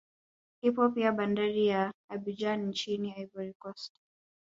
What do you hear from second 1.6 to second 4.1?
ya Abidjan nchini Ivory Coast